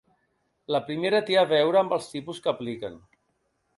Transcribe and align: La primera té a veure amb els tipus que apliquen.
La 0.75 0.79
primera 0.87 1.19
té 1.29 1.37
a 1.41 1.45
veure 1.51 1.81
amb 1.83 1.93
els 1.99 2.09
tipus 2.17 2.41
que 2.47 2.51
apliquen. 2.53 2.97